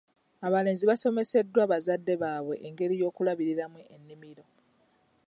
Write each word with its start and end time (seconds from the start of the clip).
Abalenzi 0.47 0.83
basomesebwa 0.91 1.61
bazadde 1.71 2.13
baabwe 2.21 2.55
engeri 2.67 2.93
y'okulabiriramu 3.01 3.79
ennimiro. 3.95 4.45